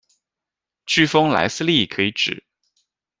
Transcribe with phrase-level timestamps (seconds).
[0.87, 2.43] 飓风莱斯利可以指：